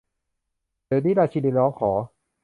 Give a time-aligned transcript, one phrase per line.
[0.85, 1.13] เดี๋ยวนี้!
[1.19, 1.91] ราชินีร้องขอ